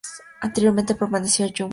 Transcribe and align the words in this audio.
Anteriormente 0.41 0.95
perteneció 0.95 1.45
a 1.45 1.49
Yum! 1.49 1.69